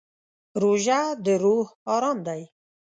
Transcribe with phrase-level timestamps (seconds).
[0.61, 2.41] روژه د روح ارام دی.